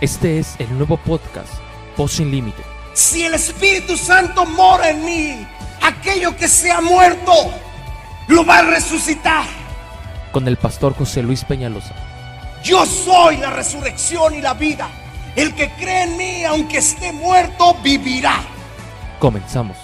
[0.00, 1.52] Este es el nuevo podcast,
[1.94, 2.62] Voz Sin Límite.
[2.94, 5.46] Si el Espíritu Santo mora en mí,
[5.82, 7.32] aquello que se ha muerto,
[8.26, 9.44] lo va a resucitar.
[10.32, 11.94] Con el pastor José Luis Peñalosa.
[12.64, 14.88] Yo soy la resurrección y la vida.
[15.36, 18.40] El que cree en mí, aunque esté muerto, vivirá.
[19.18, 19.76] Comenzamos.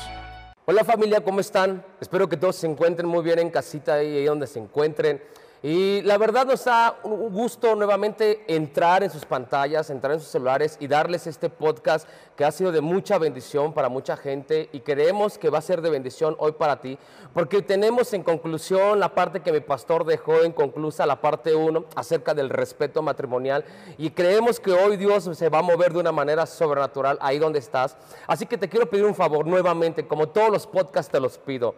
[0.65, 1.85] Hola familia, ¿cómo están?
[2.01, 5.21] Espero que todos se encuentren muy bien en casita ahí, ahí donde se encuentren.
[5.69, 10.29] Y la verdad nos da un gusto nuevamente entrar en sus pantallas, entrar en sus
[10.29, 14.79] celulares y darles este podcast que ha sido de mucha bendición para mucha gente y
[14.79, 16.97] creemos que va a ser de bendición hoy para ti,
[17.35, 21.87] porque tenemos en conclusión la parte que mi pastor dejó en conclusa, la parte 1,
[21.97, 23.65] acerca del respeto matrimonial
[23.99, 27.59] y creemos que hoy Dios se va a mover de una manera sobrenatural ahí donde
[27.59, 27.97] estás.
[28.29, 31.75] Así que te quiero pedir un favor nuevamente, como todos los podcasts te los pido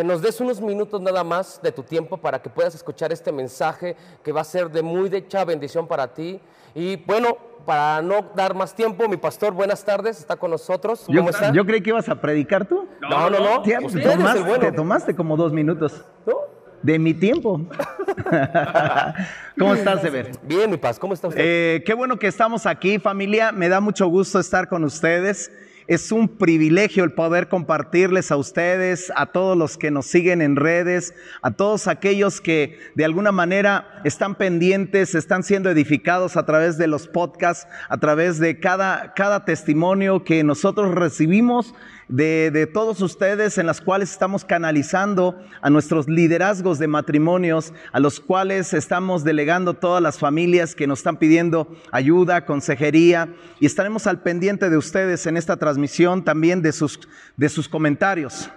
[0.00, 3.30] que nos des unos minutos nada más de tu tiempo para que puedas escuchar este
[3.30, 6.40] mensaje que va a ser de muy decha bendición para ti.
[6.74, 7.36] Y bueno,
[7.66, 11.02] para no dar más tiempo, mi pastor, buenas tardes, está con nosotros.
[11.04, 11.52] ¿Cómo yo, está?
[11.52, 12.88] yo creí que ibas a predicar tú.
[13.02, 13.60] No, no, no.
[13.60, 14.58] Te, tomaste, bueno.
[14.60, 16.02] te, tomaste, como dos minutos.
[16.26, 16.32] ¿No?
[16.80, 17.60] De mi tiempo.
[19.58, 20.30] ¿Cómo estás, Ever?
[20.44, 21.42] Bien, mi paz, ¿cómo está usted?
[21.44, 23.52] Eh, qué bueno que estamos aquí, familia.
[23.52, 25.52] Me da mucho gusto estar con ustedes.
[25.90, 30.54] Es un privilegio el poder compartirles a ustedes, a todos los que nos siguen en
[30.54, 36.78] redes, a todos aquellos que de alguna manera están pendientes, están siendo edificados a través
[36.78, 41.74] de los podcasts, a través de cada, cada testimonio que nosotros recibimos
[42.10, 48.18] de, todos ustedes en las cuales estamos canalizando a nuestros liderazgos de matrimonios, a los
[48.20, 54.22] cuales estamos delegando todas las familias que nos están pidiendo ayuda, consejería y estaremos al
[54.22, 57.00] pendiente de ustedes en esta transmisión también de sus,
[57.36, 58.50] de sus comentarios.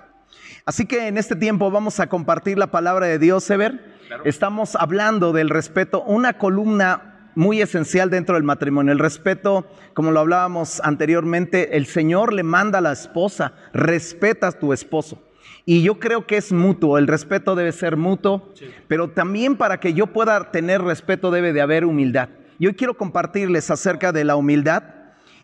[0.66, 3.94] Así que en este tiempo vamos a compartir la palabra de Dios, Ever.
[4.24, 8.92] Estamos hablando del respeto, una columna muy esencial dentro del matrimonio.
[8.92, 14.52] El respeto, como lo hablábamos anteriormente, el Señor le manda a la esposa, respeta a
[14.52, 15.22] tu esposo.
[15.66, 18.50] Y yo creo que es mutuo, el respeto debe ser mutuo,
[18.88, 22.30] pero también para que yo pueda tener respeto debe de haber humildad.
[22.60, 24.84] Y hoy quiero compartirles acerca de la humildad.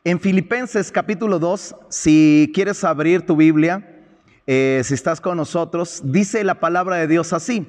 [0.04, 4.04] En Filipenses capítulo 2, si quieres abrir tu Biblia,
[4.46, 7.68] eh, si estás con nosotros, dice la palabra de Dios así.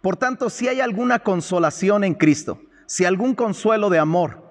[0.00, 4.42] Por tanto, si hay alguna consolación en Cristo, si algún consuelo de amor,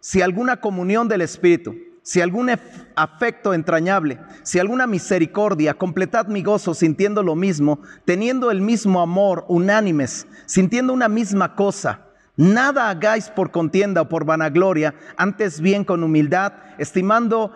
[0.00, 2.50] si alguna comunión del Espíritu, si algún
[2.94, 9.44] afecto entrañable, si alguna misericordia, completad mi gozo sintiendo lo mismo, teniendo el mismo amor,
[9.48, 12.00] unánimes, sintiendo una misma cosa.
[12.34, 17.52] Nada hagáis por contienda o por vanagloria, antes bien con humildad, estimando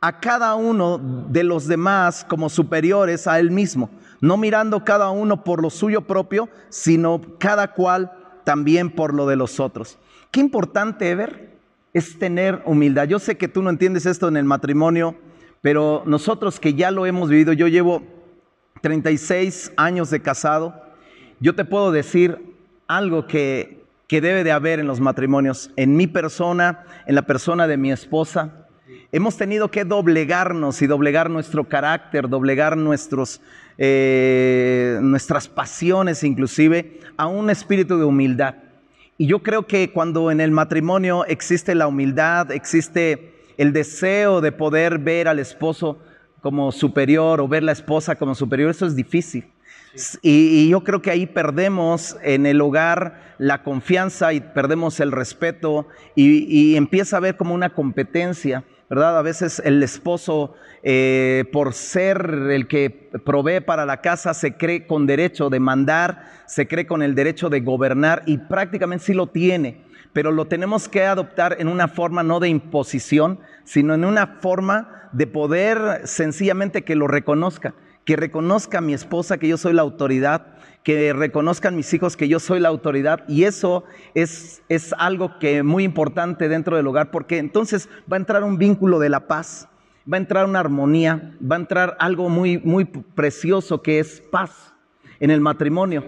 [0.00, 3.90] a cada uno de los demás como superiores a él mismo,
[4.20, 8.12] no mirando cada uno por lo suyo propio, sino cada cual
[8.44, 9.98] también por lo de los otros.
[10.30, 11.54] Qué importante, Ever,
[11.92, 13.08] es tener humildad.
[13.08, 15.16] Yo sé que tú no entiendes esto en el matrimonio,
[15.62, 18.02] pero nosotros que ya lo hemos vivido, yo llevo
[18.82, 20.74] 36 años de casado,
[21.40, 22.38] yo te puedo decir
[22.86, 27.66] algo que, que debe de haber en los matrimonios, en mi persona, en la persona
[27.66, 28.66] de mi esposa.
[29.12, 33.40] Hemos tenido que doblegarnos y doblegar nuestro carácter, doblegar nuestros,
[33.78, 38.54] eh, nuestras pasiones inclusive, a un espíritu de humildad.
[39.16, 44.52] Y yo creo que cuando en el matrimonio existe la humildad, existe el deseo de
[44.52, 45.98] poder ver al esposo
[46.40, 49.46] como superior o ver la esposa como superior, eso es difícil.
[50.22, 55.86] Y, yo creo que ahí perdemos en el hogar la confianza y perdemos el respeto
[56.16, 58.64] y, y empieza a ver como una competencia.
[58.88, 59.18] ¿Verdad?
[59.18, 64.86] A veces el esposo, eh, por ser el que provee para la casa, se cree
[64.86, 69.28] con derecho de mandar, se cree con el derecho de gobernar y prácticamente sí lo
[69.28, 74.38] tiene, pero lo tenemos que adoptar en una forma no de imposición, sino en una
[74.40, 77.74] forma de poder sencillamente que lo reconozca,
[78.04, 82.28] que reconozca a mi esposa que yo soy la autoridad, que reconozcan mis hijos que
[82.28, 83.84] yo soy la autoridad y eso
[84.14, 88.58] es, es algo que muy importante dentro del hogar porque entonces va a entrar un
[88.58, 89.68] vínculo de la paz,
[90.10, 94.74] va a entrar una armonía, va a entrar algo muy, muy precioso que es paz
[95.20, 96.04] en el matrimonio.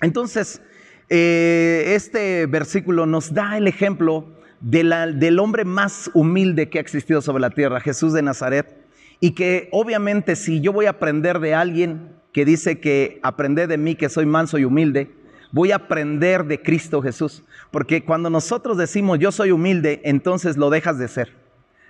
[0.00, 0.62] Entonces,
[1.10, 4.26] eh, este versículo nos da el ejemplo
[4.60, 8.77] de la, del hombre más humilde que ha existido sobre la tierra, Jesús de Nazaret,
[9.20, 13.78] y que obviamente si yo voy a aprender de alguien, que dice que aprended de
[13.78, 15.10] mí que soy manso y humilde,
[15.50, 17.42] voy a aprender de Cristo Jesús.
[17.70, 21.32] Porque cuando nosotros decimos yo soy humilde, entonces lo dejas de ser.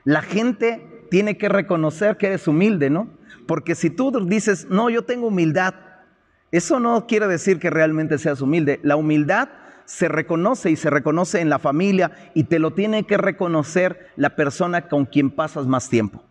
[0.05, 3.09] La gente tiene que reconocer que eres humilde, ¿no?
[3.47, 5.75] Porque si tú dices, no, yo tengo humildad,
[6.51, 8.81] eso no quiere decir que realmente seas humilde.
[8.83, 9.49] La humildad
[9.85, 14.37] se reconoce y se reconoce en la familia y te lo tiene que reconocer la
[14.37, 16.23] persona con quien pasas más tiempo.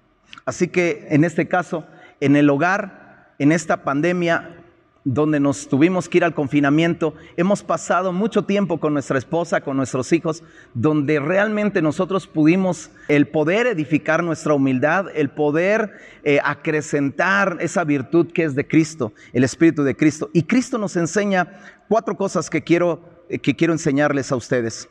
[0.47, 1.83] Así que en este caso,
[2.21, 4.55] en el hogar, en esta pandemia,
[5.03, 9.75] donde nos tuvimos que ir al confinamiento, hemos pasado mucho tiempo con nuestra esposa, con
[9.75, 15.91] nuestros hijos, donde realmente nosotros pudimos el poder edificar nuestra humildad, el poder
[16.23, 20.29] eh, acrecentar esa virtud que es de Cristo, el Espíritu de Cristo.
[20.31, 21.59] Y Cristo nos enseña
[21.89, 24.88] cuatro cosas que quiero, eh, que quiero enseñarles a ustedes.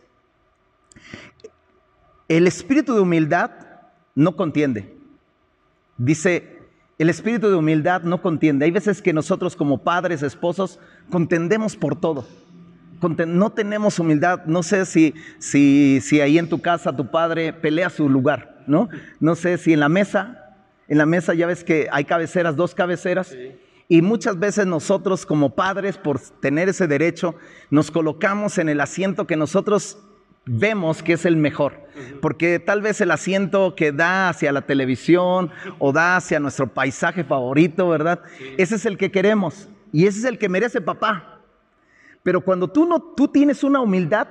[2.29, 3.53] El espíritu de humildad
[4.15, 4.96] no contiende.
[5.99, 6.57] Dice
[6.99, 8.65] el espíritu de humildad no contiende.
[8.65, 12.27] Hay veces que nosotros como padres, esposos, contendemos por todo.
[13.27, 14.47] No tenemos humildad.
[14.47, 18.89] No sé si, si, si ahí en tu casa tu padre pelea su lugar, ¿no?
[19.21, 20.57] No sé si en la mesa,
[20.89, 23.37] en la mesa ya ves que hay cabeceras, dos cabeceras.
[23.89, 27.35] Y muchas veces nosotros como padres, por tener ese derecho,
[27.71, 29.99] nos colocamos en el asiento que nosotros
[30.47, 31.75] vemos que es el mejor,
[32.23, 37.25] porque tal vez el asiento que da hacia la televisión o da hacia nuestro paisaje
[37.25, 38.23] favorito, ¿verdad?
[38.57, 41.41] Ese es el que queremos y ese es el que merece papá.
[42.23, 44.29] Pero cuando tú no tú tienes una humildad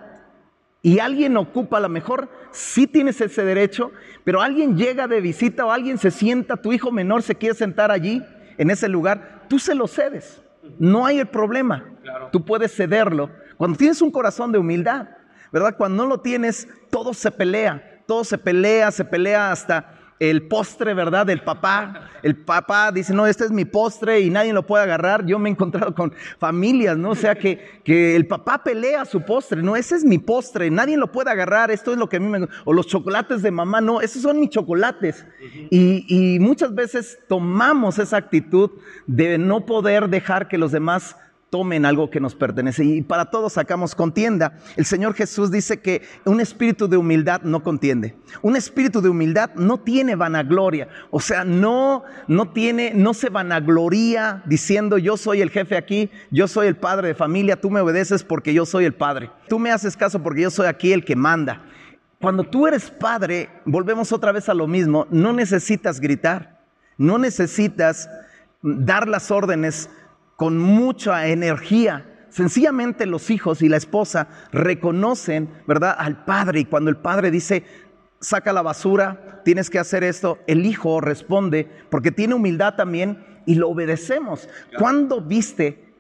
[0.82, 3.92] y alguien ocupa a lo mejor sí tienes ese derecho,
[4.24, 7.92] pero alguien llega de visita o alguien se sienta, tu hijo menor se quiere sentar
[7.92, 8.24] allí
[8.58, 10.42] en ese lugar, tú se lo cedes.
[10.80, 11.84] No hay el problema.
[12.32, 15.08] Tú puedes cederlo cuando tienes un corazón de humildad.
[15.56, 15.78] ¿Verdad?
[15.78, 20.94] Cuando no lo tienes, todo se pelea, todo se pelea, se pelea hasta el postre,
[20.94, 21.26] ¿verdad?
[21.26, 22.10] Del papá.
[22.24, 25.26] El papá dice, no, este es mi postre y nadie lo puede agarrar.
[25.26, 27.12] Yo me he encontrado con familias, ¿no?
[27.12, 30.98] O sea, que, que el papá pelea su postre, no, ese es mi postre, nadie
[30.98, 32.50] lo puede agarrar, esto es lo que a mí me...
[32.66, 35.26] O los chocolates de mamá, no, esos son mis chocolates.
[35.72, 36.06] y,
[36.36, 38.72] y muchas veces tomamos esa actitud
[39.08, 41.16] de no poder dejar que los demás
[41.56, 42.84] tomen algo que nos pertenece.
[42.84, 44.58] Y para todos sacamos contienda.
[44.76, 48.14] El Señor Jesús dice que un espíritu de humildad no contiende.
[48.42, 50.90] Un espíritu de humildad no tiene vanagloria.
[51.12, 56.50] O sea, no, no tiene, no se vanagloria diciendo yo soy el jefe aquí, yo
[56.50, 59.32] soy el padre de familia, tú me obedeces porque yo soy el padre.
[59.48, 61.64] Tú me haces caso porque yo soy aquí el que manda.
[62.20, 66.60] Cuando tú eres padre, volvemos otra vez a lo mismo, no necesitas gritar,
[66.98, 68.10] no necesitas
[68.62, 69.90] dar las órdenes
[70.36, 72.28] con mucha energía.
[72.30, 77.64] Sencillamente los hijos y la esposa reconocen, ¿verdad?, al padre y cuando el padre dice,
[78.20, 83.56] saca la basura, tienes que hacer esto, el hijo responde porque tiene humildad también y
[83.56, 84.50] lo obedecemos.
[84.78, 85.94] ¿Cuándo viste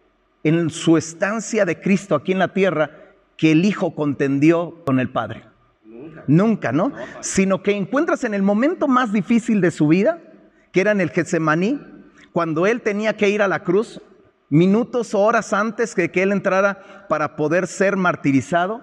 [0.43, 2.91] en su estancia de Cristo aquí en la tierra
[3.37, 5.43] que el hijo contendió con el padre?
[6.27, 6.91] Nunca, ¿no?
[7.21, 10.21] Sino que encuentras en el momento más difícil de su vida,
[10.71, 11.79] que era en el Getsemaní,
[12.31, 14.01] cuando él tenía que ir a la cruz,
[14.49, 18.81] minutos o horas antes de que él entrara para poder ser martirizado,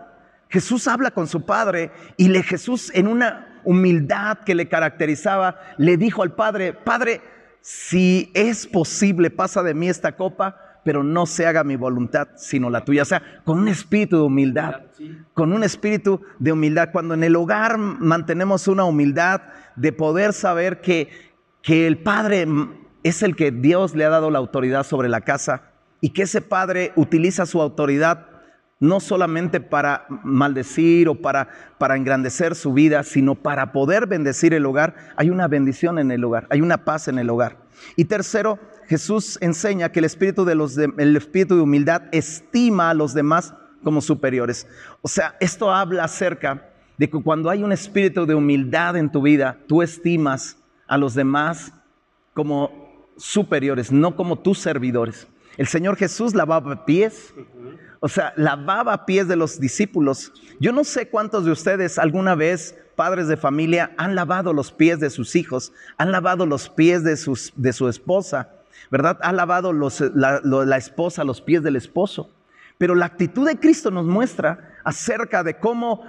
[0.49, 5.97] Jesús habla con su padre y le Jesús en una humildad que le caracterizaba, le
[5.97, 7.21] dijo al padre, Padre,
[7.61, 12.69] si es posible, pasa de mí esta copa, pero no se haga mi voluntad, sino
[12.69, 13.03] la tuya.
[13.03, 14.83] O sea, con un espíritu de humildad,
[15.33, 16.91] con un espíritu de humildad.
[16.93, 19.43] Cuando en el hogar mantenemos una humildad
[19.77, 21.09] de poder saber que,
[21.63, 22.47] que el Padre
[23.03, 25.71] es el que Dios le ha dado la autoridad sobre la casa
[26.01, 28.27] y que ese padre utiliza su autoridad
[28.81, 34.67] no solamente para maldecir o para, para engrandecer su vida, sino para poder bendecir el
[34.67, 34.97] hogar.
[35.17, 37.59] Hay una bendición en el hogar, hay una paz en el hogar.
[37.95, 42.95] Y tercero, Jesús enseña que el espíritu de, los el espíritu de humildad estima a
[42.95, 44.67] los demás como superiores.
[45.01, 49.23] O sea, esto habla acerca de que cuando hay un espíritu de humildad en tu
[49.23, 51.73] vida, tú estimas a los demás
[52.35, 52.82] como
[53.17, 55.27] superiores, no como tus servidores.
[55.57, 57.35] El Señor Jesús lavaba pies,
[58.01, 60.33] o sea, lavaba pies de los discípulos.
[60.59, 64.99] Yo no sé cuántos de ustedes alguna vez, padres de familia, han lavado los pies
[65.01, 67.19] de sus hijos, han lavado los pies de,
[67.57, 68.51] de su esposa,
[68.91, 69.19] ¿verdad?
[69.23, 72.31] Ha lavado la, la esposa los pies del esposo.
[72.79, 76.05] Pero la actitud de Cristo nos muestra acerca de cómo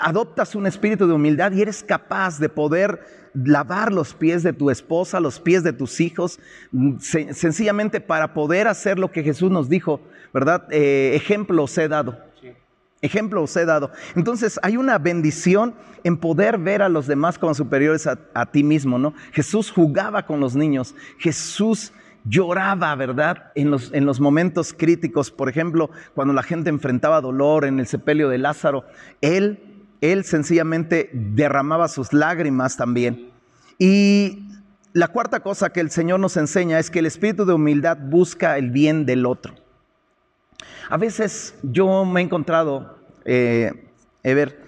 [0.00, 3.00] adoptas un espíritu de humildad y eres capaz de poder
[3.34, 6.38] lavar los pies de tu esposa, los pies de tus hijos,
[6.72, 10.00] mm, sencillamente para poder hacer lo que Jesús nos dijo,
[10.32, 10.66] ¿verdad?
[10.70, 12.18] Eh, ejemplo os he dado.
[13.02, 13.90] Ejemplo os he dado.
[14.16, 15.74] Entonces hay una bendición
[16.04, 19.12] en poder ver a los demás como superiores a, a ti mismo, ¿no?
[19.32, 21.92] Jesús jugaba con los niños, Jesús
[22.24, 23.52] lloraba, ¿verdad?
[23.54, 27.86] En los, en los, momentos críticos, por ejemplo, cuando la gente enfrentaba dolor en el
[27.86, 28.84] sepelio de Lázaro,
[29.20, 29.63] él
[30.12, 33.30] él sencillamente derramaba sus lágrimas también.
[33.78, 34.48] Y
[34.92, 38.56] la cuarta cosa que el Señor nos enseña es que el espíritu de humildad busca
[38.58, 39.54] el bien del otro.
[40.88, 43.72] A veces yo me he encontrado, eh,
[44.22, 44.62] Ever,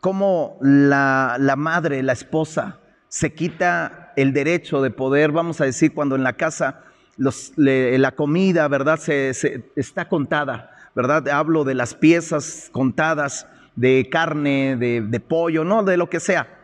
[0.00, 6.16] cómo la, madre, la esposa, se quita el derecho de poder, vamos a decir, cuando
[6.16, 6.80] en la casa
[7.16, 8.98] la comida, ¿verdad?
[8.98, 11.28] Se, se- está contada, ¿verdad?
[11.28, 13.46] Hablo de las piezas contadas
[13.76, 16.58] de carne, de, de pollo, no, de lo que sea.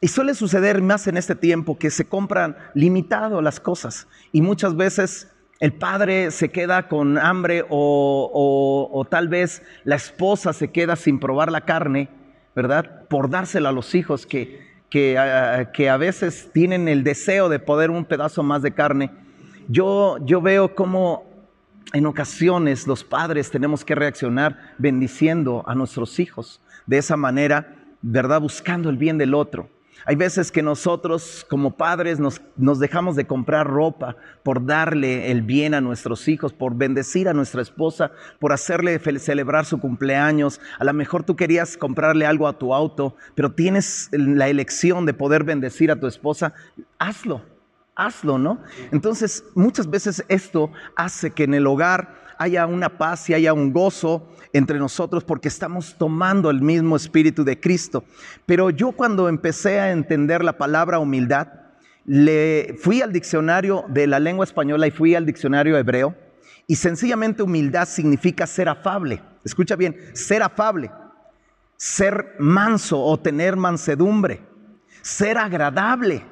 [0.00, 4.76] Y suele suceder más en este tiempo que se compran limitado las cosas y muchas
[4.76, 10.96] veces el padre se queda con hambre o, o- tal vez la esposa se queda
[10.96, 12.10] sin probar la carne,
[12.54, 13.06] ¿verdad?
[13.08, 14.60] Por dársela a los hijos que,
[14.90, 19.10] que, ah, que a veces tienen el deseo de poder un pedazo más de carne.
[19.68, 21.24] Yo, yo veo cómo
[21.92, 26.60] en ocasiones los padres tenemos que reaccionar bendiciendo a nuestros hijos.
[26.86, 28.40] De esa manera, ¿verdad?
[28.40, 29.70] Buscando el bien del otro.
[30.04, 35.42] Hay veces que nosotros como padres nos, nos dejamos de comprar ropa por darle el
[35.42, 40.60] bien a nuestros hijos, por bendecir a nuestra esposa, por hacerle celebrar su cumpleaños.
[40.78, 45.14] A lo mejor tú querías comprarle algo a tu auto, pero tienes la elección de
[45.14, 46.52] poder bendecir a tu esposa.
[46.98, 47.55] Hazlo
[47.96, 48.60] hazlo, ¿no?
[48.92, 53.72] Entonces, muchas veces esto hace que en el hogar haya una paz y haya un
[53.72, 58.04] gozo entre nosotros porque estamos tomando el mismo espíritu de Cristo.
[58.44, 61.48] Pero yo cuando empecé a entender la palabra humildad,
[62.04, 66.14] le fui al diccionario de la lengua española y fui al diccionario hebreo
[66.66, 69.22] y sencillamente humildad significa ser afable.
[69.44, 70.90] Escucha bien, ser afable,
[71.76, 74.40] ser manso o tener mansedumbre,
[75.02, 76.24] ser agradable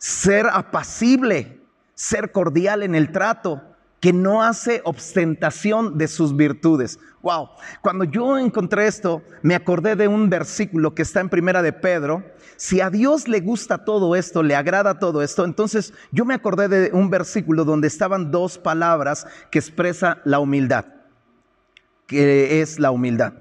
[0.00, 1.60] ser apacible,
[1.94, 3.62] ser cordial en el trato,
[4.00, 6.98] que no hace ostentación de sus virtudes.
[7.20, 7.50] Wow,
[7.82, 12.24] cuando yo encontré esto, me acordé de un versículo que está en Primera de Pedro.
[12.56, 16.68] Si a Dios le gusta todo esto, le agrada todo esto, entonces yo me acordé
[16.68, 20.99] de un versículo donde estaban dos palabras que expresa la humildad
[22.10, 23.34] que es la humildad.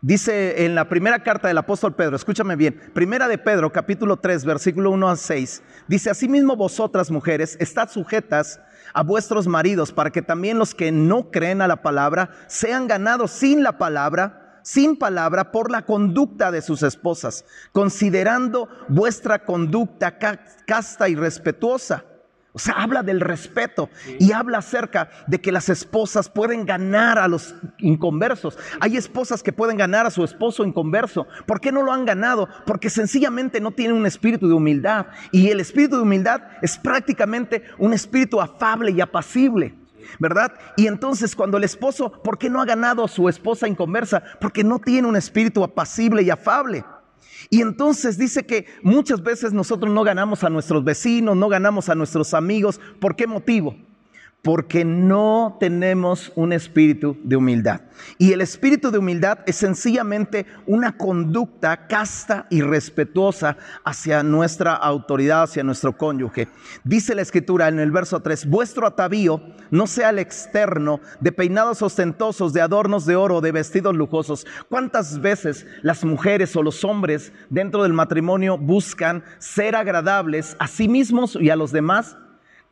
[0.00, 4.44] Dice en la primera carta del apóstol Pedro, escúchame bien, primera de Pedro, capítulo 3,
[4.44, 8.60] versículo 1 a 6, dice, asimismo vosotras mujeres, estad sujetas
[8.94, 13.32] a vuestros maridos, para que también los que no creen a la palabra sean ganados
[13.32, 20.44] sin la palabra, sin palabra, por la conducta de sus esposas, considerando vuestra conducta ca-
[20.66, 22.04] casta y respetuosa.
[22.54, 27.26] O sea, habla del respeto y habla acerca de que las esposas pueden ganar a
[27.26, 28.58] los inconversos.
[28.78, 31.26] Hay esposas que pueden ganar a su esposo inconverso.
[31.46, 32.50] ¿Por qué no lo han ganado?
[32.66, 35.06] Porque sencillamente no tienen un espíritu de humildad.
[35.30, 39.74] Y el espíritu de humildad es prácticamente un espíritu afable y apacible.
[40.18, 40.52] ¿Verdad?
[40.76, 44.22] Y entonces cuando el esposo, ¿por qué no ha ganado a su esposa inconversa?
[44.40, 46.84] Porque no tiene un espíritu apacible y afable.
[47.50, 51.94] Y entonces dice que muchas veces nosotros no ganamos a nuestros vecinos, no ganamos a
[51.94, 52.80] nuestros amigos.
[53.00, 53.76] ¿Por qué motivo?
[54.42, 57.82] Porque no tenemos un espíritu de humildad.
[58.18, 65.44] Y el espíritu de humildad es sencillamente una conducta casta y respetuosa hacia nuestra autoridad,
[65.44, 66.48] hacia nuestro cónyuge.
[66.82, 71.80] Dice la escritura en el verso 3, vuestro atavío no sea el externo de peinados
[71.80, 74.46] ostentosos, de adornos de oro, de vestidos lujosos.
[74.68, 80.88] ¿Cuántas veces las mujeres o los hombres dentro del matrimonio buscan ser agradables a sí
[80.88, 82.16] mismos y a los demás?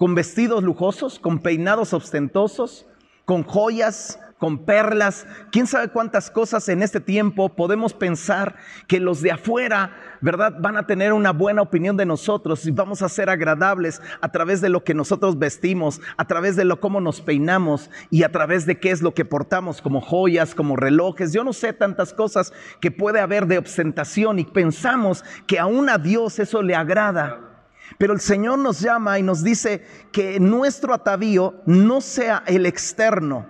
[0.00, 2.87] Con vestidos lujosos, con peinados ostentosos,
[3.26, 8.57] con joyas, con perlas, quién sabe cuántas cosas en este tiempo podemos pensar
[8.88, 10.54] que los de afuera, ¿verdad?
[10.59, 14.62] Van a tener una buena opinión de nosotros y vamos a ser agradables a través
[14.62, 18.64] de lo que nosotros vestimos, a través de lo cómo nos peinamos y a través
[18.64, 21.35] de qué es lo que portamos como joyas, como relojes.
[21.35, 25.99] Yo no sé tantas cosas que puede haber de ostentación y pensamos que aún a
[25.99, 27.50] Dios eso le agrada.
[27.99, 33.49] Pero el Señor nos llama y nos dice que nuestro atavío no sea el externo.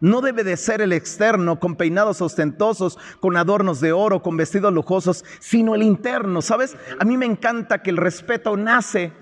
[0.00, 4.72] No debe de ser el externo con peinados ostentosos, con adornos de oro, con vestidos
[4.72, 6.42] lujosos, sino el interno.
[6.42, 6.76] ¿Sabes?
[6.98, 9.12] A mí me encanta que el respeto nace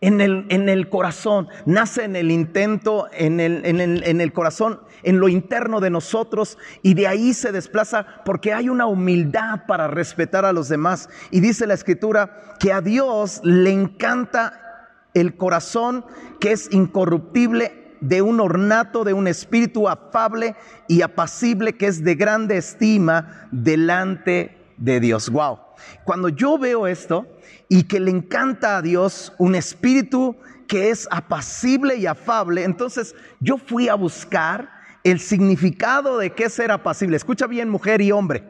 [0.00, 4.32] en el, en el corazón, nace en el intento, en el, en, el, en el
[4.32, 9.66] corazón, en lo interno de nosotros y de ahí se desplaza porque hay una humildad
[9.66, 11.08] para respetar a los demás.
[11.30, 14.68] Y dice la escritura que a Dios le encanta
[15.14, 16.04] el corazón
[16.38, 20.54] que es incorruptible de un ornato, de un espíritu afable
[20.86, 25.28] y apacible que es de grande estima delante de Dios.
[25.28, 25.58] Wow.
[26.04, 27.26] Cuando yo veo esto
[27.68, 33.58] y que le encanta a Dios un espíritu que es apacible y afable, entonces yo
[33.58, 34.70] fui a buscar
[35.04, 37.16] el significado de qué ser apacible.
[37.16, 38.44] Escucha bien, mujer y hombre.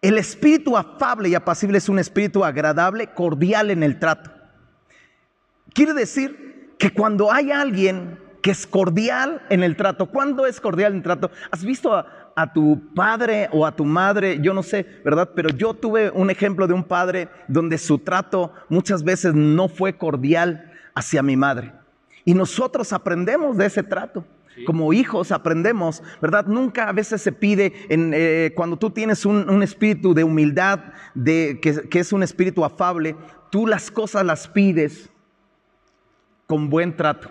[0.00, 4.30] El espíritu afable y apacible es un espíritu agradable, cordial en el trato.
[5.72, 10.06] Quiere decir que cuando hay alguien que que es cordial en el trato.
[10.06, 11.30] ¿Cuándo es cordial en el trato?
[11.50, 14.38] ¿Has visto a, a tu padre o a tu madre?
[14.40, 15.30] Yo no sé, ¿verdad?
[15.34, 19.98] Pero yo tuve un ejemplo de un padre donde su trato muchas veces no fue
[19.98, 21.72] cordial hacia mi madre.
[22.24, 24.24] Y nosotros aprendemos de ese trato.
[24.66, 26.46] Como hijos aprendemos, ¿verdad?
[26.46, 30.80] Nunca a veces se pide, en, eh, cuando tú tienes un, un espíritu de humildad,
[31.14, 33.16] de, que, que es un espíritu afable,
[33.50, 35.10] tú las cosas las pides
[36.46, 37.30] con buen trato.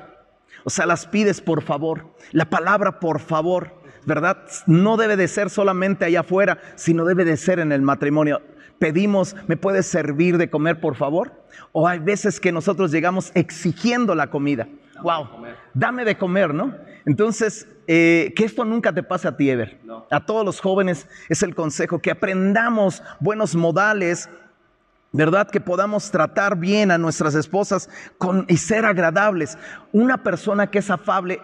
[0.63, 2.13] O sea, las pides por favor.
[2.31, 3.76] La palabra por favor,
[4.07, 4.37] ¿verdad?
[4.65, 8.41] No debe de ser solamente allá afuera, sino debe de ser en el matrimonio.
[8.79, 11.43] Pedimos, ¿me puedes servir de comer por favor?
[11.73, 14.69] O hay veces que nosotros llegamos exigiendo la comida.
[15.03, 15.27] Wow,
[15.73, 16.73] dame de comer, ¿no?
[17.05, 19.79] Entonces, eh, que esto nunca te pase a ti, Ever.
[20.09, 24.29] A todos los jóvenes es el consejo, que aprendamos buenos modales,
[25.11, 25.49] ¿verdad?
[25.49, 29.57] Que podamos tratar bien a nuestras esposas con, y ser agradables.
[29.91, 31.41] Una persona que es afable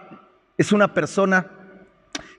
[0.56, 1.50] es una persona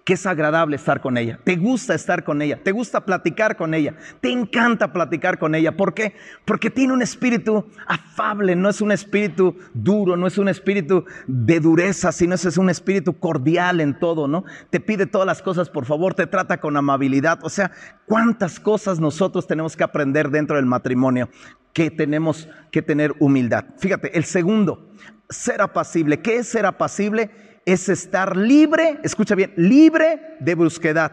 [0.05, 3.73] que es agradable estar con ella, te gusta estar con ella, te gusta platicar con
[3.73, 5.75] ella, te encanta platicar con ella.
[5.75, 6.13] ¿Por qué?
[6.45, 11.59] Porque tiene un espíritu afable, no es un espíritu duro, no es un espíritu de
[11.59, 14.45] dureza, sino es un espíritu cordial en todo, ¿no?
[14.69, 17.39] Te pide todas las cosas, por favor, te trata con amabilidad.
[17.41, 17.71] O sea,
[18.05, 21.29] ¿cuántas cosas nosotros tenemos que aprender dentro del matrimonio?
[21.73, 23.65] Que tenemos que tener humildad.
[23.79, 24.87] Fíjate, el segundo,
[25.31, 26.21] ser apacible.
[26.21, 27.54] ¿Qué es ser apacible?
[27.65, 31.11] Es estar libre, escucha bien, libre de brusquedad.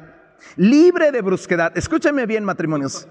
[0.56, 1.76] Libre de brusquedad.
[1.76, 3.08] Escúchame bien, matrimonios.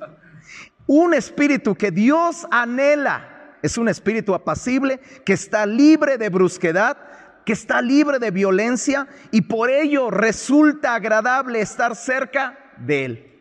[0.86, 6.98] Un espíritu que Dios anhela es un espíritu apacible que está libre de brusquedad,
[7.46, 13.32] que está libre de violencia y por ello resulta agradable estar cerca de Él.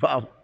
[0.00, 0.37] Wow.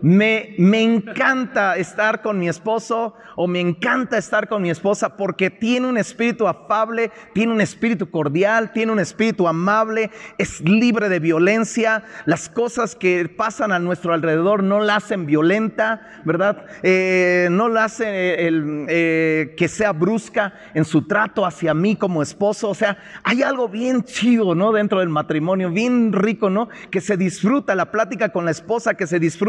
[0.00, 5.50] Me, me encanta estar con mi esposo o me encanta estar con mi esposa porque
[5.50, 11.18] tiene un espíritu afable, tiene un espíritu cordial, tiene un espíritu amable, es libre de
[11.18, 12.02] violencia.
[12.24, 16.64] Las cosas que pasan a nuestro alrededor no la hacen violenta, ¿verdad?
[16.82, 22.70] Eh, no la hacen eh, que sea brusca en su trato hacia mí como esposo.
[22.70, 24.72] O sea, hay algo bien chido, ¿no?
[24.72, 26.70] Dentro del matrimonio, bien rico, ¿no?
[26.90, 29.41] Que se disfruta la plática con la esposa, que se disfruta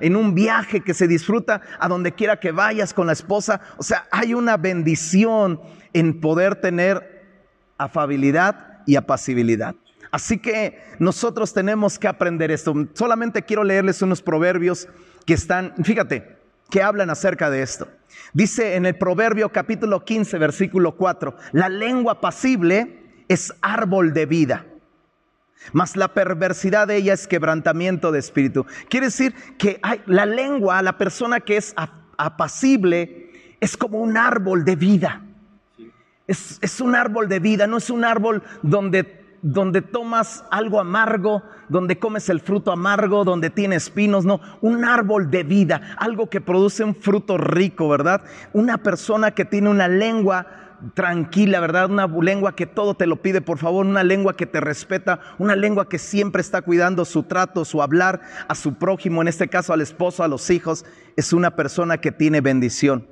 [0.00, 3.60] en un viaje, que se disfruta a donde quiera que vayas con la esposa.
[3.76, 5.60] O sea, hay una bendición
[5.92, 7.24] en poder tener
[7.78, 9.74] afabilidad y apacibilidad.
[10.10, 12.74] Así que nosotros tenemos que aprender esto.
[12.94, 14.88] Solamente quiero leerles unos proverbios
[15.26, 16.38] que están, fíjate,
[16.70, 17.88] que hablan acerca de esto.
[18.32, 24.64] Dice en el Proverbio capítulo 15, versículo 4, la lengua apacible es árbol de vida
[25.72, 28.66] mas la perversidad de ella es quebrantamiento de espíritu.
[28.88, 31.74] Quiere decir que la lengua, la persona que es
[32.16, 35.22] apacible, es como un árbol de vida.
[36.26, 41.42] Es, es, un árbol de vida, no es un árbol donde, donde tomas algo amargo,
[41.70, 46.42] donde comes el fruto amargo, donde tiene espinos, no, un árbol de vida, algo que
[46.42, 48.22] produce un fruto rico, ¿verdad?
[48.52, 51.90] Una persona que tiene una lengua tranquila, ¿verdad?
[51.90, 55.56] Una lengua que todo te lo pide, por favor, una lengua que te respeta, una
[55.56, 59.72] lengua que siempre está cuidando su trato, su hablar a su prójimo, en este caso
[59.72, 60.84] al esposo, a los hijos,
[61.16, 63.06] es una persona que tiene bendición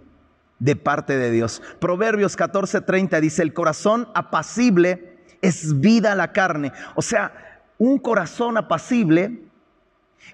[0.59, 1.63] de parte de Dios.
[1.81, 6.73] Proverbios 14:30 dice, el corazón apacible es vida a la carne.
[6.95, 7.33] O sea,
[7.79, 9.43] un corazón apacible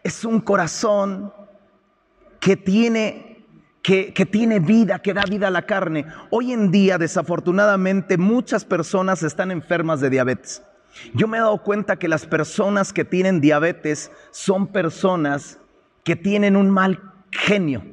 [0.03, 1.33] es un corazón
[2.41, 3.32] que tiene
[3.83, 6.07] que, tiene vida, que da vida a la carne.
[6.31, 10.63] Hoy en día, desafortunadamente, muchas personas están enfermas de diabetes.
[11.15, 15.59] Yo me he dado cuenta que las personas que tienen diabetes son personas
[16.05, 17.85] que tienen un mal genio,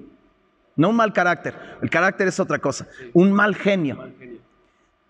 [0.75, 1.55] no un mal carácter.
[1.81, 4.09] El carácter es otra cosa, un mal genio,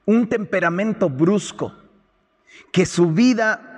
[0.06, 1.74] un temperamento brusco,
[2.72, 3.69] que su vida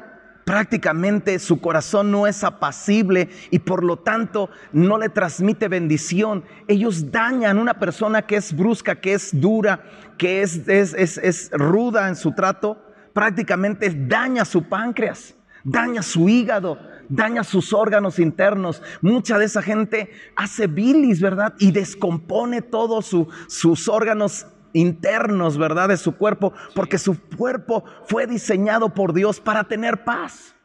[0.51, 6.43] prácticamente su corazón no es apacible y por lo tanto no le transmite bendición.
[6.67, 9.85] Ellos dañan a una persona que es brusca, que es dura,
[10.17, 12.77] que es, es, es, ruda en su trato,
[13.13, 18.83] prácticamente daña su páncreas, daña su hígado, daña sus órganos internos.
[18.99, 21.53] Mucha de esa gente hace bilis, ¿verdad?
[21.59, 23.15] Y descompone todos
[23.47, 25.89] sus órganos internos, ¿verdad?
[25.89, 30.55] De su cuerpo, porque su cuerpo fue diseñado por Dios para tener paz,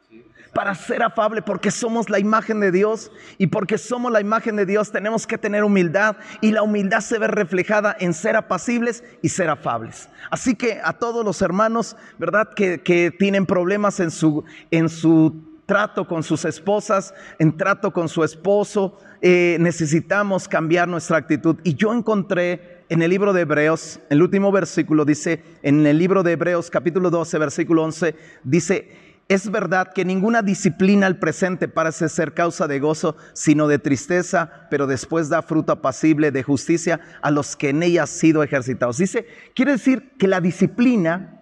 [0.55, 4.65] para ser afable, porque somos la imagen de Dios y porque somos la imagen de
[4.65, 9.29] Dios tenemos que tener humildad y la humildad se ve reflejada en ser apacibles y
[9.29, 10.09] ser afables.
[10.31, 12.49] Así que a todos los hermanos, ¿verdad?
[12.55, 18.09] Que, que tienen problemas en su, en su trato con sus esposas, en trato con
[18.09, 21.57] su esposo, eh, necesitamos cambiar nuestra actitud.
[21.65, 26.23] Y yo encontré en el libro de Hebreos, el último versículo dice, en el libro
[26.23, 28.91] de Hebreos capítulo 12, versículo 11, dice,
[29.29, 34.69] es verdad que ninguna disciplina al presente parece ser causa de gozo, sino de tristeza,
[34.71, 38.99] pero después da fruto apacible de justicia a los que en ella han sido ejercitados.
[38.99, 41.41] Dice, quiere decir que la disciplina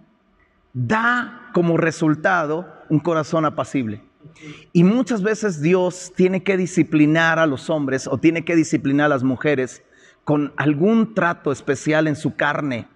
[0.72, 4.02] da como resultado un corazón apacible.
[4.72, 9.10] Y muchas veces Dios tiene que disciplinar a los hombres o tiene que disciplinar a
[9.10, 9.82] las mujeres
[10.24, 12.88] con algún trato especial en su carne,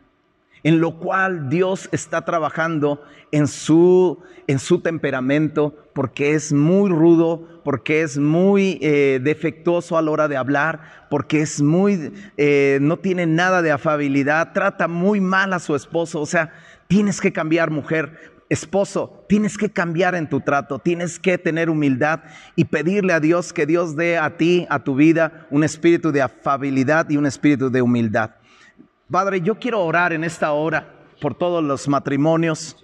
[0.63, 7.61] en lo cual Dios está trabajando en su, en su temperamento, porque es muy rudo,
[7.65, 12.99] porque es muy eh, defectuoso a la hora de hablar, porque es muy, eh, no
[12.99, 16.53] tiene nada de afabilidad, trata muy mal a su esposo, o sea,
[16.89, 22.21] tienes que cambiar mujer, Esposo, tienes que cambiar en tu trato, tienes que tener humildad
[22.57, 26.23] y pedirle a Dios que Dios dé a ti, a tu vida, un espíritu de
[26.23, 28.31] afabilidad y un espíritu de humildad.
[29.11, 32.77] Padre, yo quiero orar en esta hora por todos los matrimonios.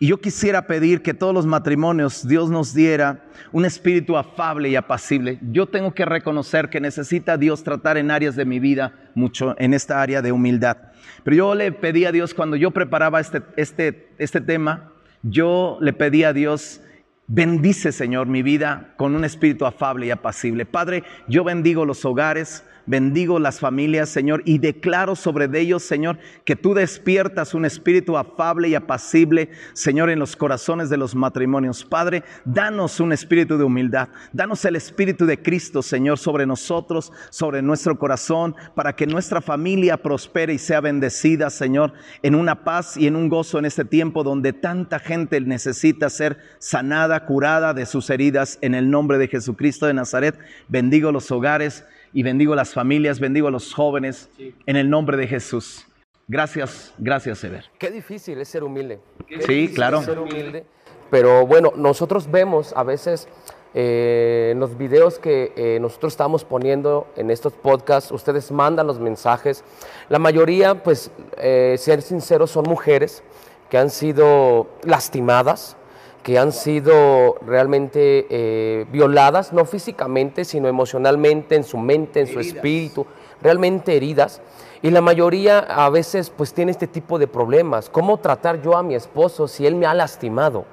[0.00, 4.76] Y yo quisiera pedir que todos los matrimonios Dios nos diera un espíritu afable y
[4.76, 5.38] apacible.
[5.40, 9.72] Yo tengo que reconocer que necesita Dios tratar en áreas de mi vida mucho, en
[9.72, 10.76] esta área de humildad.
[11.22, 15.92] Pero yo le pedí a Dios cuando yo preparaba este, este, este tema, yo le
[15.92, 16.80] pedí a Dios
[17.26, 20.66] Bendice, Señor, mi vida con un espíritu afable y apacible.
[20.66, 26.56] Padre, yo bendigo los hogares, bendigo las familias, Señor, y declaro sobre ellos, Señor, que
[26.56, 31.84] tú despiertas un espíritu afable y apacible, Señor, en los corazones de los matrimonios.
[31.84, 37.62] Padre, danos un espíritu de humildad, danos el espíritu de Cristo, Señor, sobre nosotros, sobre
[37.62, 41.92] nuestro corazón, para que nuestra familia prospere y sea bendecida, Señor,
[42.22, 46.38] en una paz y en un gozo en este tiempo donde tanta gente necesita ser
[46.58, 50.38] sanada, curada de sus heridas, en el nombre de Jesucristo de Nazaret.
[50.68, 55.26] Bendigo los hogares y bendigo las familias, bendigo a los jóvenes en el nombre de
[55.26, 55.84] Jesús.
[56.28, 57.64] Gracias, gracias, Ever.
[57.78, 59.00] Qué difícil es ser humilde.
[59.46, 60.00] sí, claro.
[60.00, 60.64] ser humilde.
[61.10, 63.28] Pero bueno, nosotros vemos a veces
[63.74, 69.00] eh, en los videos que eh, nosotros estamos poniendo en estos podcasts, ustedes mandan los
[69.00, 69.64] mensajes.
[70.08, 73.22] La mayoría, pues, eh, ser sinceros, son mujeres
[73.68, 75.76] que han sido lastimadas,
[76.24, 82.40] que han sido realmente eh, violadas, no físicamente, sino emocionalmente, en su mente, en su
[82.40, 83.06] espíritu,
[83.42, 84.40] realmente heridas.
[84.80, 87.90] Y la mayoría a veces pues tiene este tipo de problemas.
[87.90, 90.64] ¿Cómo tratar yo a mi esposo si él me ha lastimado?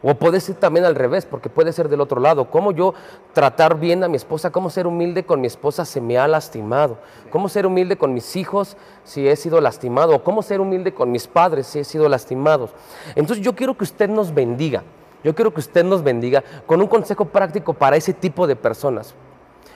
[0.00, 2.50] O puede ser también al revés, porque puede ser del otro lado.
[2.50, 2.94] ¿Cómo yo
[3.32, 4.50] tratar bien a mi esposa?
[4.50, 6.98] ¿Cómo ser humilde con mi esposa si me ha lastimado?
[7.30, 10.14] ¿Cómo ser humilde con mis hijos si he sido lastimado?
[10.14, 12.70] ¿O cómo ser humilde con mis padres si he sido lastimados?
[13.16, 14.84] Entonces yo quiero que usted nos bendiga.
[15.24, 19.14] Yo quiero que usted nos bendiga con un consejo práctico para ese tipo de personas.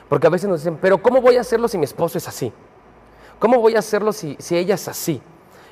[0.09, 2.53] Porque a veces nos dicen, pero ¿cómo voy a hacerlo si mi esposo es así?
[3.41, 5.21] ¿Cómo voy a hacerlo si, si ella es así?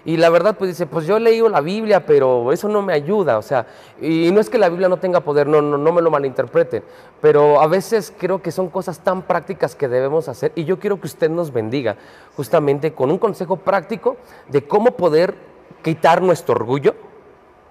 [0.05, 2.93] Y la verdad, pues dice, pues yo he leído la Biblia, pero eso no me
[2.93, 3.39] ayuda.
[3.39, 3.67] O sea,
[4.01, 6.83] y no es que la Biblia no tenga poder, no, no, no me lo malinterpreten.
[7.21, 10.53] Pero a veces creo que son cosas tan prácticas que debemos hacer.
[10.55, 11.97] Y yo quiero que usted nos bendiga
[12.37, 14.17] justamente con un consejo práctico
[14.49, 15.35] de cómo poder
[15.83, 16.95] quitar nuestro orgullo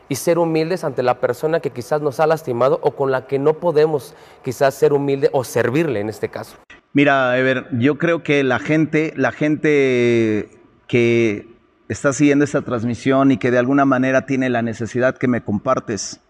[0.10, 3.40] y ser humildes ante la persona que quizás nos ha lastimado o con la que
[3.40, 6.58] no podemos quizás ser humilde o servirle en este caso.
[6.94, 10.50] Mira, Ever, yo creo que la gente, la gente
[10.88, 11.59] que
[11.90, 16.22] está siguiendo esta transmisión y que de alguna manera tiene la necesidad que me compartes,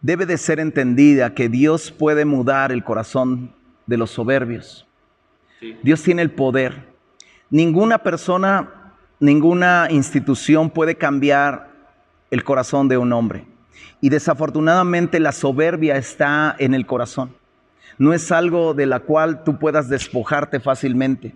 [0.00, 3.52] debe de ser entendida que Dios puede mudar el corazón
[3.86, 4.86] de los soberbios.
[5.82, 6.88] Dios tiene el poder.
[7.50, 11.70] Ninguna persona, ninguna institución puede cambiar
[12.30, 13.44] el corazón de un hombre.
[14.00, 17.36] Y desafortunadamente la soberbia está en el corazón.
[17.98, 21.34] No es algo de la cual tú puedas despojarte fácilmente.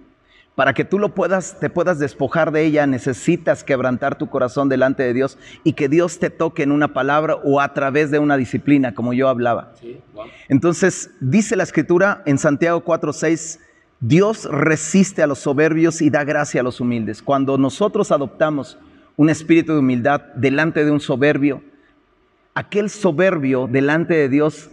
[0.56, 5.02] Para que tú lo puedas, te puedas despojar de ella, necesitas quebrantar tu corazón delante
[5.02, 8.38] de Dios y que Dios te toque en una palabra o a través de una
[8.38, 9.74] disciplina, como yo hablaba.
[10.48, 13.60] Entonces, dice la escritura en Santiago 4:6,
[14.00, 17.20] Dios resiste a los soberbios y da gracia a los humildes.
[17.22, 18.78] Cuando nosotros adoptamos
[19.16, 21.62] un espíritu de humildad delante de un soberbio,
[22.54, 24.70] aquel soberbio delante de Dios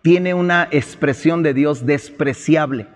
[0.00, 2.86] tiene una expresión de Dios despreciable.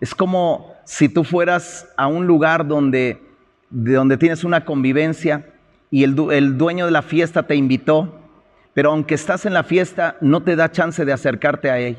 [0.00, 3.20] Es como si tú fueras a un lugar donde,
[3.70, 5.46] de donde tienes una convivencia
[5.90, 8.20] y el, el dueño de la fiesta te invitó,
[8.74, 11.98] pero aunque estás en la fiesta, no te da chance de acercarte a él.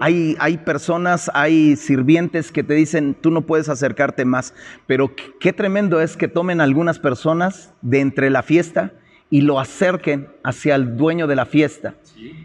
[0.00, 4.54] Hay, hay, personas, hay sirvientes que te dicen, tú no puedes acercarte más,
[4.86, 8.92] pero qué tremendo es que tomen algunas personas de entre la fiesta
[9.30, 11.94] y lo acerquen hacia el dueño de la fiesta,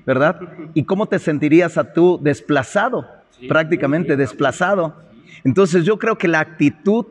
[0.05, 0.39] ¿verdad?
[0.73, 3.05] ¿Y cómo te sentirías a tú desplazado,
[3.47, 4.95] prácticamente desplazado?
[5.43, 7.05] Entonces yo creo que la actitud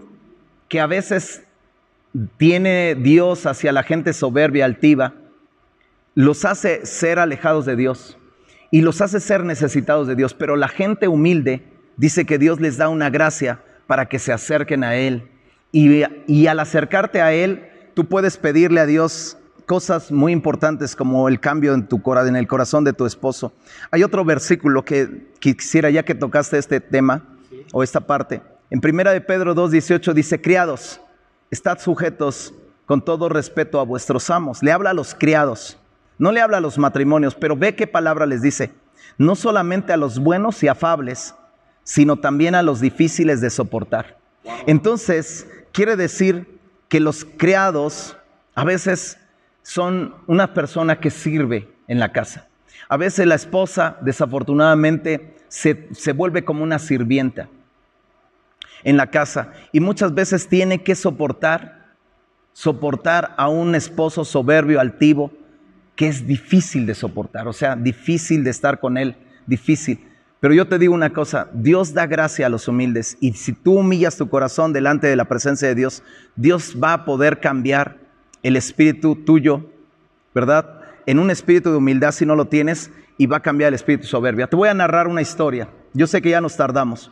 [0.69, 1.43] que a veces
[2.37, 5.15] tiene Dios hacia la gente soberbia, altiva,
[6.15, 8.19] los hace ser alejados de Dios
[8.71, 11.63] y los hace ser necesitados de Dios, pero la gente humilde
[11.97, 15.29] dice que Dios les da una gracia para que se acerquen a Él.
[15.73, 21.29] Y, y al acercarte a Él, tú puedes pedirle a Dios cosas muy importantes como
[21.29, 23.53] el cambio en, tu, en el corazón de tu esposo.
[23.91, 27.23] Hay otro versículo que, quisiera, ya que tocaste este tema
[27.73, 28.41] o esta parte.
[28.71, 31.01] En primera de Pedro 2.18 dice, criados,
[31.51, 32.55] estad sujetos
[32.87, 34.63] con todo respeto a vuestros amos.
[34.63, 35.79] Le habla a los criados,
[36.19, 38.73] no le habla a los matrimonios, pero ve qué palabra les dice.
[39.19, 41.35] No solamente a los buenos y afables,
[41.83, 44.19] sino también a los difíciles de soportar.
[44.67, 48.17] Entonces, quiere decir que los criados
[48.55, 49.19] a veces
[49.67, 52.47] son una persona que sirve en la casa.
[52.89, 57.49] A veces la esposa, desafortunadamente, se, se, vuelve como una sirvienta
[58.85, 61.97] en la casa y muchas veces tiene que soportar,
[62.53, 65.33] soportar a un esposo soberbio, altivo,
[65.97, 69.17] que es difícil de soportar, o sea, difícil de estar con él,
[69.49, 69.99] difícil.
[70.39, 73.81] Pero yo te digo una cosa, Dios da gracia a los humildes y si tú
[73.81, 76.05] humillas tu corazón delante de la presencia de Dios,
[76.37, 78.06] Dios va a poder cambiar
[78.47, 79.67] el espíritu tuyo,
[80.33, 80.81] ¿verdad?
[81.05, 84.07] En un espíritu de humildad si no lo tienes y va a cambiar el espíritu
[84.07, 84.47] soberbia.
[84.47, 85.69] Te voy a narrar una historia.
[85.95, 87.11] Yo sé que ya nos tardamos,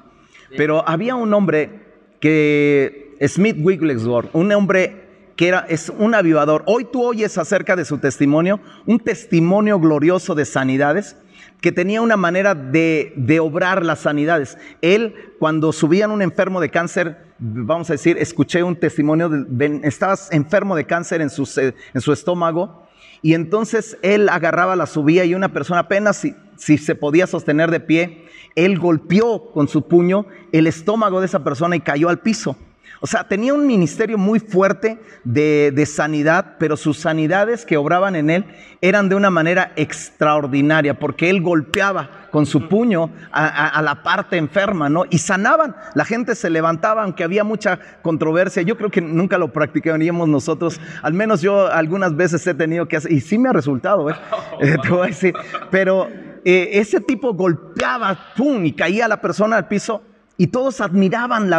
[0.57, 1.81] pero había un hombre
[2.21, 5.03] que, Smith Wigglesworth, un hombre
[5.35, 6.63] que era, es un avivador.
[6.67, 11.17] Hoy tú oyes acerca de su testimonio, un testimonio glorioso de sanidades
[11.65, 14.59] que tenía una manera de, de, obrar las sanidades.
[14.83, 20.31] Él, cuando subían un enfermo de cáncer, vamos a decir, escuché un testimonio, de, estabas
[20.31, 22.87] enfermo de cáncer en su, en su estómago,
[23.23, 27.71] y entonces él agarraba la subía y una persona apenas si, si se podía sostener
[27.71, 32.19] de pie, él golpeó con su puño el estómago de esa persona y cayó al
[32.19, 32.59] piso.
[33.01, 38.17] O sea, tenía un ministerio muy fuerte de, de, sanidad, pero sus sanidades que obraban
[38.17, 38.47] en él
[38.81, 44.03] eran de una manera extraordinaria, porque él golpeaba con su puño a, a, a, la
[44.03, 45.05] parte enferma, ¿no?
[45.11, 48.63] Y sanaban, la gente se levantaba, aunque había mucha controversia.
[48.63, 52.97] Yo creo que nunca lo practicaríamos nosotros, al menos yo algunas veces he tenido que
[52.97, 54.15] hacer, y sí me ha resultado, ¿eh?
[54.61, 55.35] eh te voy a decir,
[55.71, 56.09] pero
[56.45, 58.65] eh, ese tipo golpeaba, ¡pum!
[58.65, 60.03] y caía la persona al piso
[60.37, 61.51] y todos admiraban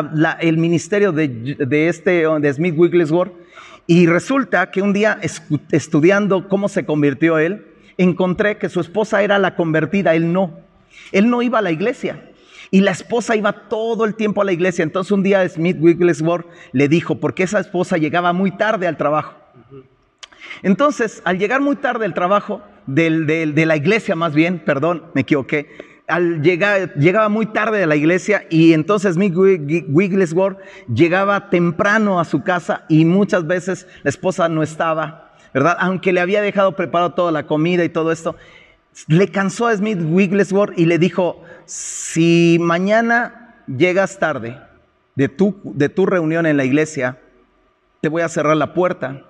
[0.41, 3.33] el ministerio de, de, este, de Smith Wigglesworth.
[3.87, 5.19] Y resulta que un día
[5.71, 7.65] estudiando cómo se convirtió él,
[7.97, 10.59] encontré que su esposa era la convertida, él no.
[11.11, 12.31] Él no iba a la iglesia.
[12.71, 14.83] Y la esposa iba todo el tiempo a la iglesia.
[14.83, 19.35] Entonces un día Smith Wigglesworth le dijo, porque esa esposa llegaba muy tarde al trabajo.
[20.63, 25.03] Entonces, al llegar muy tarde al trabajo, del, del, de la iglesia más bien, perdón,
[25.13, 30.59] me equivoqué, al llegar, llegaba muy tarde a la iglesia y entonces Mick Wigglesworth
[30.93, 35.77] llegaba temprano a su casa y muchas veces la esposa no estaba, ¿verdad?
[35.79, 38.35] Aunque le había dejado preparado toda la comida y todo esto,
[39.07, 44.59] le cansó a Smith Wigglesworth y le dijo, si mañana llegas tarde
[45.15, 47.17] de tu, de tu reunión en la iglesia,
[48.01, 49.23] te voy a cerrar la puerta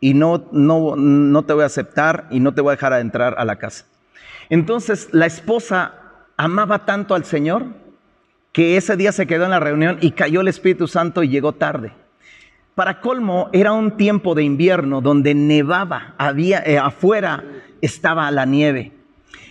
[0.00, 3.34] y no, no, no te voy a aceptar y no te voy a dejar entrar
[3.36, 3.86] a la casa.
[4.48, 5.94] Entonces la esposa
[6.36, 7.66] amaba tanto al Señor
[8.52, 11.52] que ese día se quedó en la reunión y cayó el Espíritu Santo y llegó
[11.52, 11.92] tarde.
[12.74, 17.44] Para colmo, era un tiempo de invierno donde nevaba, había, eh, afuera
[17.80, 18.92] estaba la nieve.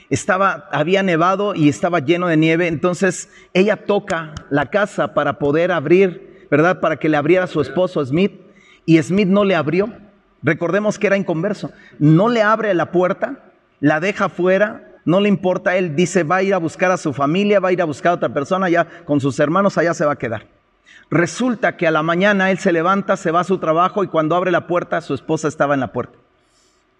[0.10, 5.72] Estaba, había nevado y estaba lleno de nieve, entonces ella toca la casa para poder
[5.72, 6.80] abrir, ¿verdad?
[6.80, 8.34] Para que le abriera su esposo Smith
[8.86, 9.91] y Smith no le abrió.
[10.43, 11.72] Recordemos que era inconverso.
[12.00, 13.39] No le abre la puerta,
[13.80, 17.13] la deja fuera, no le importa, él dice, va a ir a buscar a su
[17.13, 20.06] familia, va a ir a buscar a otra persona, ya con sus hermanos allá se
[20.06, 20.48] va a quedar.
[21.10, 24.36] Resulta que a la mañana él se levanta, se va a su trabajo y cuando
[24.36, 26.18] abre la puerta, su esposa estaba en la puerta.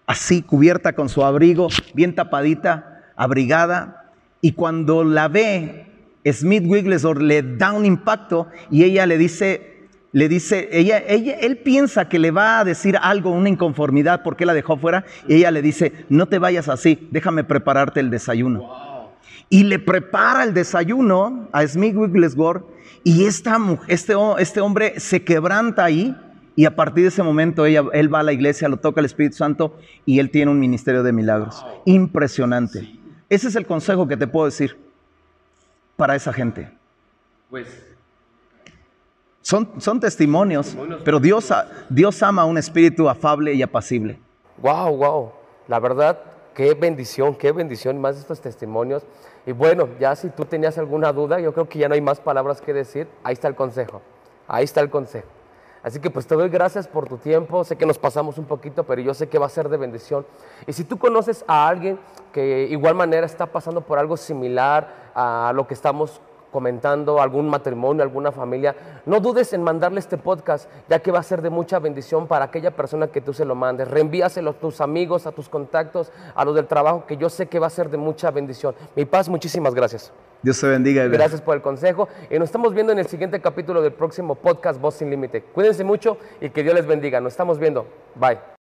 [0.06, 4.12] Así, cubierta con su abrigo, bien tapadita, abrigada.
[4.40, 5.86] Y cuando la ve,
[6.26, 9.73] Smith Wigglesworth le da un impacto y ella le dice,
[10.14, 14.46] le dice, ella, ella, él piensa que le va a decir algo, una inconformidad, porque
[14.46, 18.60] la dejó fuera, y ella le dice, no te vayas así, déjame prepararte el desayuno.
[18.60, 19.08] Wow.
[19.50, 22.64] Y le prepara el desayuno a Smith Wigglesworth,
[23.02, 26.16] y esta, este, este hombre se quebranta ahí,
[26.54, 29.06] y a partir de ese momento ella, él va a la iglesia, lo toca el
[29.06, 31.60] Espíritu Santo, y él tiene un ministerio de milagros.
[31.60, 31.82] Wow.
[31.86, 32.78] Impresionante.
[32.82, 33.00] Sí.
[33.28, 34.78] Ese es el consejo que te puedo decir
[35.96, 36.70] para esa gente.
[37.50, 37.93] Pues
[39.44, 41.52] son, son testimonios, pero Dios,
[41.90, 44.18] Dios ama un espíritu afable y apacible.
[44.62, 45.32] Wow, wow.
[45.68, 46.18] La verdad,
[46.54, 49.02] qué bendición, qué bendición, más estos testimonios.
[49.44, 52.20] Y bueno, ya si tú tenías alguna duda, yo creo que ya no hay más
[52.20, 53.06] palabras que decir.
[53.22, 54.00] Ahí está el consejo.
[54.48, 55.28] Ahí está el consejo.
[55.82, 57.64] Así que pues te doy gracias por tu tiempo.
[57.64, 60.24] Sé que nos pasamos un poquito, pero yo sé que va a ser de bendición.
[60.66, 61.98] Y si tú conoces a alguien
[62.32, 66.22] que igual manera está pasando por algo similar a lo que estamos
[66.54, 71.24] comentando, algún matrimonio, alguna familia, no dudes en mandarle este podcast, ya que va a
[71.24, 73.88] ser de mucha bendición para aquella persona que tú se lo mandes.
[73.88, 77.58] Reenvíaselo a tus amigos, a tus contactos, a los del trabajo, que yo sé que
[77.58, 78.76] va a ser de mucha bendición.
[78.94, 80.12] Mi paz, muchísimas gracias.
[80.42, 81.08] Dios te bendiga.
[81.08, 82.08] Gracias por el consejo.
[82.30, 85.42] Y nos estamos viendo en el siguiente capítulo del próximo podcast Voz Sin Límite.
[85.42, 87.20] Cuídense mucho y que Dios les bendiga.
[87.20, 87.84] Nos estamos viendo.
[88.14, 88.53] Bye.